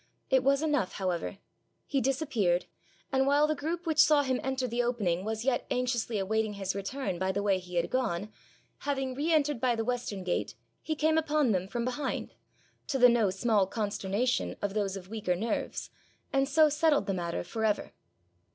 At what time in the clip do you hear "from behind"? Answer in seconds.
11.67-12.33